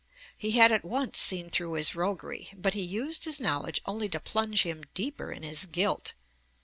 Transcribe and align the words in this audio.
He 0.35 0.53
had 0.53 0.71
at 0.71 0.83
once 0.83 1.19
seen 1.19 1.47
through 1.51 1.73
his 1.73 1.93
roguery, 1.93 2.49
but 2.57 2.73
he 2.73 2.81
used 2.81 3.25
his 3.25 3.39
knowledge 3.39 3.79
only 3.85 4.09
to 4.09 4.19
plunge 4.19 4.63
him 4.63 4.83
deeper 4.95 5.31
in 5.31 5.43
his 5.43 5.67
guilt. 5.67 6.13